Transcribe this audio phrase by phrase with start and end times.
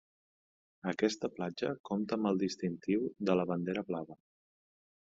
[0.91, 4.19] Aquesta platja compta amb el distintiu de la Bandera Blava.